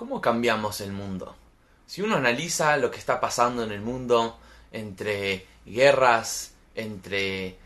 [0.00, 1.36] ¿Cómo cambiamos el mundo?
[1.84, 4.38] Si uno analiza lo que está pasando en el mundo
[4.72, 7.58] entre guerras, entre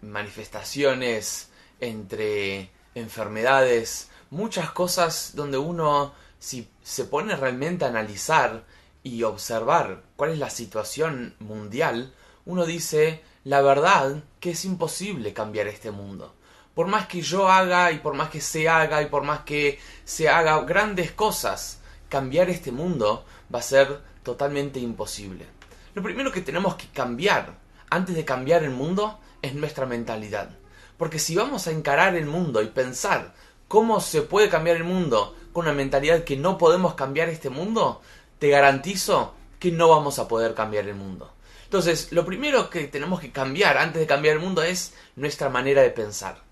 [0.00, 1.50] manifestaciones,
[1.80, 8.64] entre enfermedades, muchas cosas donde uno si se pone realmente a analizar
[9.02, 12.14] y observar cuál es la situación mundial,
[12.46, 16.34] uno dice, la verdad que es imposible cambiar este mundo.
[16.74, 19.78] Por más que yo haga y por más que se haga y por más que
[20.06, 21.80] se haga grandes cosas,
[22.12, 25.46] cambiar este mundo va a ser totalmente imposible.
[25.94, 27.54] Lo primero que tenemos que cambiar
[27.88, 30.50] antes de cambiar el mundo es nuestra mentalidad.
[30.98, 33.32] Porque si vamos a encarar el mundo y pensar
[33.66, 38.02] cómo se puede cambiar el mundo con una mentalidad que no podemos cambiar este mundo,
[38.38, 41.32] te garantizo que no vamos a poder cambiar el mundo.
[41.64, 45.80] Entonces, lo primero que tenemos que cambiar antes de cambiar el mundo es nuestra manera
[45.80, 46.42] de pensar.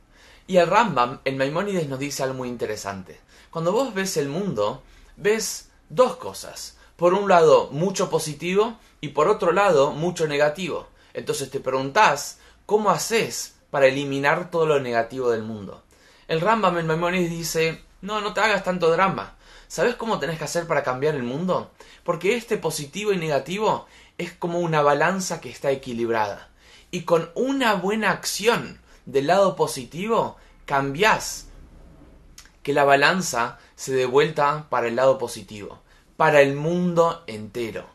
[0.46, 3.20] Y el Rambam, el Maimónides, nos dice algo muy interesante.
[3.50, 4.82] Cuando vos ves el mundo,
[5.20, 6.76] ves dos cosas.
[6.96, 10.88] Por un lado, mucho positivo y por otro lado, mucho negativo.
[11.14, 15.82] Entonces te preguntás, ¿cómo haces para eliminar todo lo negativo del mundo?
[16.26, 19.36] El Rambam en Maimonides dice, no, no te hagas tanto drama.
[19.68, 21.70] ¿Sabes cómo tenés que hacer para cambiar el mundo?
[22.02, 23.86] Porque este positivo y negativo
[24.18, 26.48] es como una balanza que está equilibrada.
[26.90, 31.46] Y con una buena acción del lado positivo, cambiás
[32.62, 35.78] que la balanza se dé vuelta para el lado positivo,
[36.18, 37.86] para el mundo entero.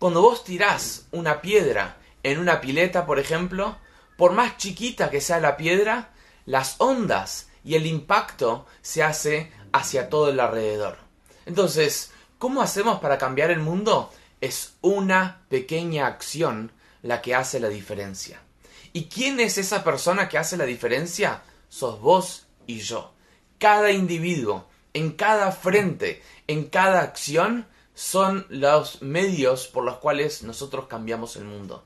[0.00, 3.76] Cuando vos tirás una piedra en una pileta, por ejemplo,
[4.16, 6.10] por más chiquita que sea la piedra,
[6.44, 10.98] las ondas y el impacto se hace hacia todo el alrededor.
[11.46, 14.12] Entonces, ¿cómo hacemos para cambiar el mundo?
[14.40, 18.40] Es una pequeña acción la que hace la diferencia.
[18.92, 21.42] ¿Y quién es esa persona que hace la diferencia?
[21.68, 23.12] Sos vos y yo.
[23.58, 30.86] Cada individuo, en cada frente, en cada acción, son los medios por los cuales nosotros
[30.86, 31.84] cambiamos el mundo.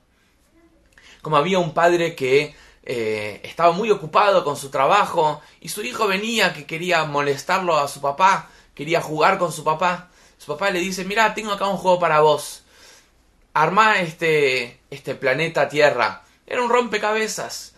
[1.21, 6.05] Como había un padre que eh, estaba muy ocupado con su trabajo y su hijo
[6.05, 10.09] venía que quería molestarlo a su papá, quería jugar con su papá.
[10.37, 12.63] Su papá le dice, mira, tengo acá un juego para vos.
[13.53, 16.23] Arma este, este planeta Tierra.
[16.45, 17.73] Era un rompecabezas.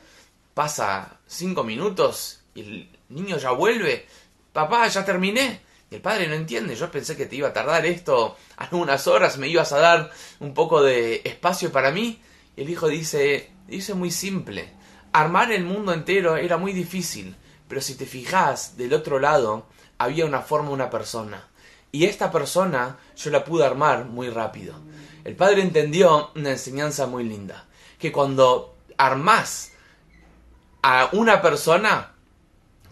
[0.54, 4.08] Pasa cinco minutos y el niño ya vuelve.
[4.56, 5.60] Papá, ya terminé.
[5.92, 6.78] Y el padre no entiende.
[6.78, 10.54] Yo pensé que te iba a tardar esto algunas horas, me ibas a dar un
[10.54, 12.22] poco de espacio para mí.
[12.56, 14.72] Y el hijo dice, dice muy simple.
[15.12, 17.36] Armar el mundo entero era muy difícil,
[17.68, 19.66] pero si te fijas del otro lado,
[19.98, 21.50] había una forma, una persona.
[21.92, 24.80] Y esta persona yo la pude armar muy rápido.
[25.26, 27.66] El padre entendió una enseñanza muy linda,
[28.00, 29.74] que cuando armás
[30.82, 32.15] a una persona,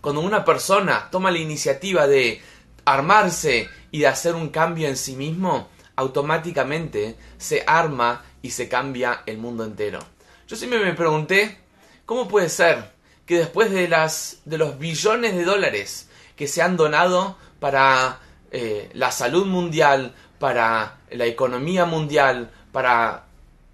[0.04, 2.42] cuando una persona toma la iniciativa de
[2.84, 9.24] armarse y de hacer un cambio en sí mismo, automáticamente se arma y se cambia
[9.26, 10.00] el mundo entero.
[10.46, 11.58] Yo siempre me pregunté,
[12.06, 12.92] ¿cómo puede ser
[13.26, 18.20] que después de, las, de los billones de dólares que se han donado para
[18.52, 23.24] eh, la salud mundial, para la economía mundial, para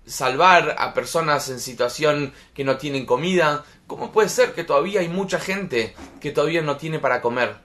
[0.06, 5.10] salvar a personas en situación que no tienen comida, ¿cómo puede ser que todavía hay
[5.10, 7.58] mucha gente que todavía no tiene para comer?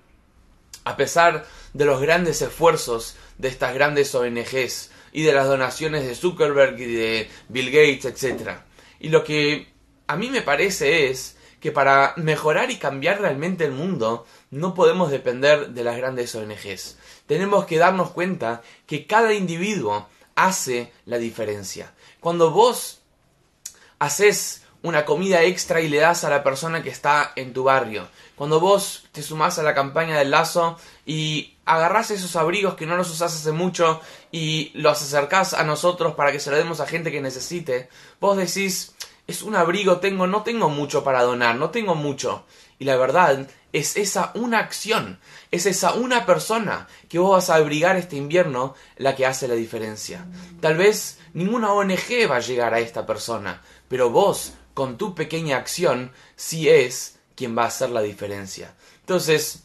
[0.84, 6.14] A pesar de los grandes esfuerzos de estas grandes ONGs y de las donaciones de
[6.14, 8.52] Zuckerberg y de Bill Gates, etc.
[8.98, 9.68] Y lo que
[10.06, 15.10] a mí me parece es que para mejorar y cambiar realmente el mundo no podemos
[15.10, 16.96] depender de las grandes ONGs.
[17.26, 21.92] Tenemos que darnos cuenta que cada individuo hace la diferencia.
[22.20, 23.02] Cuando vos
[23.98, 28.06] haces una comida extra y le das a la persona que está en tu barrio.
[28.36, 32.94] Cuando vos te sumás a la campaña del lazo y agarrás esos abrigos que no
[32.94, 36.86] los usás hace mucho y los acercás a nosotros para que se lo demos a
[36.86, 37.88] gente que necesite,
[38.20, 38.94] vos decís,
[39.26, 42.44] es un abrigo, tengo, no tengo mucho para donar, no tengo mucho.
[42.78, 45.18] Y la verdad es esa una acción,
[45.50, 49.54] es esa una persona que vos vas a abrigar este invierno la que hace la
[49.54, 50.26] diferencia.
[50.60, 55.56] Tal vez ninguna ONG va a llegar a esta persona, pero vos con tu pequeña
[55.56, 58.74] acción sí es quien va a hacer la diferencia.
[59.00, 59.64] Entonces,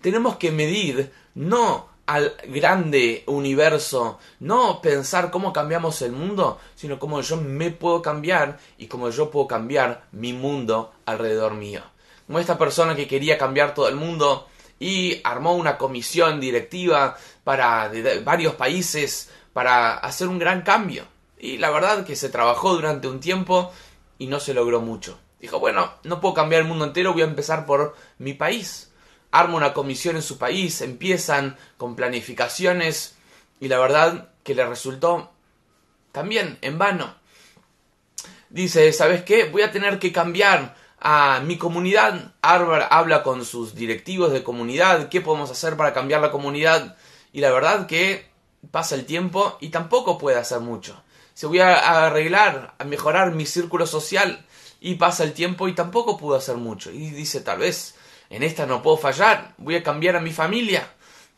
[0.00, 7.20] tenemos que medir no al grande universo, no pensar cómo cambiamos el mundo, sino cómo
[7.20, 11.82] yo me puedo cambiar y cómo yo puedo cambiar mi mundo alrededor mío.
[12.26, 14.48] Como esta persona que quería cambiar todo el mundo
[14.78, 21.04] y armó una comisión directiva para de varios países para hacer un gran cambio.
[21.38, 23.72] Y la verdad que se trabajó durante un tiempo
[24.22, 25.18] y no se logró mucho.
[25.40, 28.92] Dijo, bueno, no puedo cambiar el mundo entero, voy a empezar por mi país.
[29.32, 33.16] arma una comisión en su país, empiezan con planificaciones
[33.58, 35.32] y la verdad que le resultó
[36.12, 37.16] también en vano.
[38.48, 39.46] Dice, ¿sabes qué?
[39.46, 42.34] Voy a tener que cambiar a mi comunidad.
[42.42, 46.96] Harvard habla con sus directivos de comunidad, ¿qué podemos hacer para cambiar la comunidad?
[47.32, 48.30] Y la verdad que
[48.70, 51.02] pasa el tiempo y tampoco puede hacer mucho.
[51.34, 54.44] Se voy a arreglar, a mejorar mi círculo social
[54.80, 56.90] y pasa el tiempo y tampoco pudo hacer mucho.
[56.90, 57.94] Y dice, tal vez
[58.30, 60.88] en esta no puedo fallar, voy a cambiar a mi familia.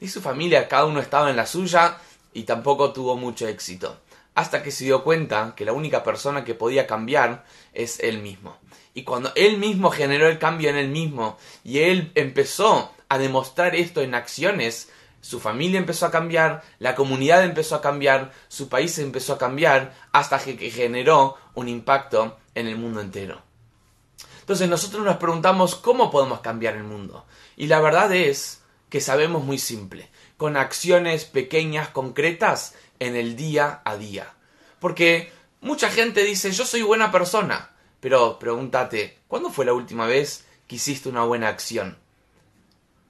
[0.01, 1.99] Y su familia, cada uno estaba en la suya
[2.33, 4.01] y tampoco tuvo mucho éxito.
[4.35, 8.59] Hasta que se dio cuenta que la única persona que podía cambiar es él mismo.
[8.95, 13.75] Y cuando él mismo generó el cambio en él mismo y él empezó a demostrar
[13.75, 14.89] esto en acciones,
[15.25, 19.95] su familia empezó a cambiar, la comunidad empezó a cambiar, su país empezó a cambiar,
[20.13, 23.41] hasta que generó un impacto en el mundo entero.
[24.41, 27.25] Entonces nosotros nos preguntamos cómo podemos cambiar el mundo.
[27.57, 28.61] Y la verdad es
[28.91, 34.35] que sabemos muy simple, con acciones pequeñas, concretas, en el día a día.
[34.79, 35.33] Porque
[35.63, 40.77] mucha gente dice, yo soy buena persona, pero pregúntate, ¿cuándo fue la última vez que
[40.77, 41.97] hiciste una buena acción?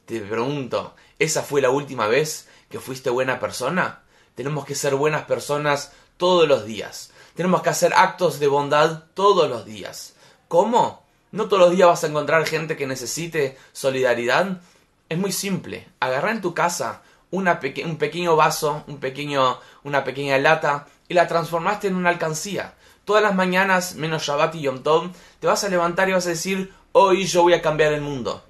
[0.06, 4.03] Te pregunto, ¿esa fue la última vez que fuiste buena persona?
[4.35, 7.11] Tenemos que ser buenas personas todos los días.
[7.35, 10.15] Tenemos que hacer actos de bondad todos los días.
[10.49, 11.03] ¿Cómo?
[11.33, 14.61] ¿No todos los días vas a encontrar gente que necesite solidaridad?
[15.09, 15.89] Es muy simple.
[16.01, 21.27] Agarra en tu casa una un pequeño vaso, un pequeño, una pequeña lata y la
[21.27, 22.75] transformaste en una alcancía.
[23.07, 25.11] Todas las mañanas, menos Shabbat y Yom Tov,
[25.41, 28.43] te vas a levantar y vas a decir, hoy yo voy a cambiar el mundo.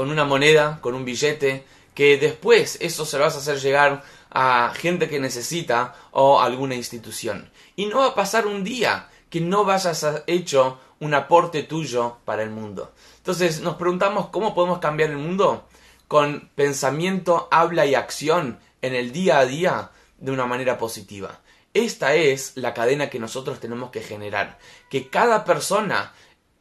[0.00, 4.02] Con una moneda, con un billete, que después eso se lo vas a hacer llegar
[4.30, 7.50] a gente que necesita o alguna institución.
[7.76, 12.16] Y no va a pasar un día que no vayas a hecho un aporte tuyo
[12.24, 12.94] para el mundo.
[13.18, 15.68] Entonces nos preguntamos cómo podemos cambiar el mundo
[16.08, 21.40] con pensamiento, habla y acción en el día a día de una manera positiva.
[21.74, 24.58] Esta es la cadena que nosotros tenemos que generar,
[24.88, 26.14] que cada persona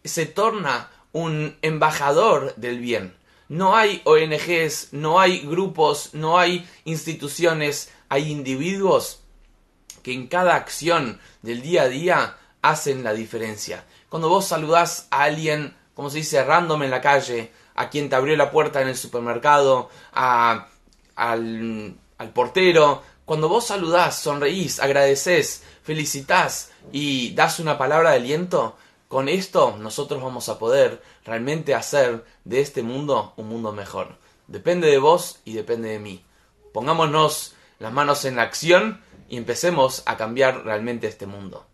[0.04, 3.18] se torna un embajador del bien.
[3.50, 9.22] No hay ONGs, no hay grupos, no hay instituciones, hay individuos
[10.04, 13.86] que en cada acción del día a día hacen la diferencia.
[14.08, 18.16] Cuando vos saludás a alguien, como se dice, random en la calle, a quien te
[18.16, 20.68] abrió la puerta en el supermercado, a,
[21.16, 28.78] al, al portero, cuando vos saludás, sonreís, agradeces, felicitas y das una palabra de aliento,
[29.10, 34.18] con esto nosotros vamos a poder realmente hacer de este mundo un mundo mejor.
[34.48, 36.24] Depende de vos y depende de mí.
[36.74, 41.66] Pongámonos las manos en la acción y empecemos a cambiar realmente este mundo.